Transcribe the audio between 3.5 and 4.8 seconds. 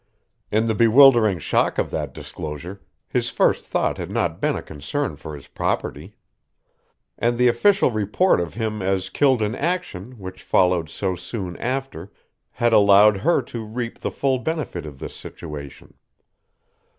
thought had not been a